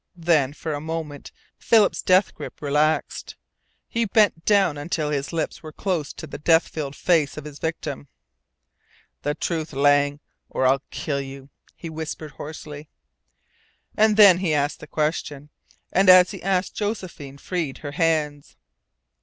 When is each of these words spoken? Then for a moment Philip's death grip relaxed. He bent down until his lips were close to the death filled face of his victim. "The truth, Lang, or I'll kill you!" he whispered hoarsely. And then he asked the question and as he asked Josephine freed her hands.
Then 0.17 0.53
for 0.53 0.73
a 0.73 0.81
moment 0.81 1.31
Philip's 1.59 2.01
death 2.01 2.33
grip 2.33 2.59
relaxed. 2.59 3.35
He 3.87 4.05
bent 4.05 4.45
down 4.45 4.75
until 4.75 5.11
his 5.11 5.31
lips 5.31 5.61
were 5.61 5.71
close 5.71 6.11
to 6.13 6.25
the 6.25 6.39
death 6.39 6.67
filled 6.69 6.95
face 6.95 7.37
of 7.37 7.45
his 7.45 7.59
victim. 7.59 8.07
"The 9.21 9.35
truth, 9.35 9.73
Lang, 9.73 10.19
or 10.49 10.65
I'll 10.65 10.81
kill 10.89 11.21
you!" 11.21 11.51
he 11.75 11.87
whispered 11.91 12.31
hoarsely. 12.31 12.89
And 13.95 14.17
then 14.17 14.39
he 14.39 14.55
asked 14.55 14.79
the 14.79 14.87
question 14.87 15.51
and 15.91 16.09
as 16.09 16.31
he 16.31 16.41
asked 16.41 16.73
Josephine 16.73 17.37
freed 17.37 17.77
her 17.77 17.91
hands. 17.91 18.57